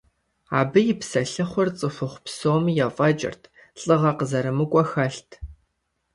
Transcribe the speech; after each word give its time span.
Абы 0.59 0.79
и 0.91 0.93
псэлъыхъур 0.99 1.69
цӀыхухъу 1.77 2.23
псоми 2.25 2.73
ефӀэкӀырт, 2.85 3.41
лӀыгъэ 3.81 4.11
къызэрымыкӀуэ 4.17 4.83
хэлът. 4.89 5.29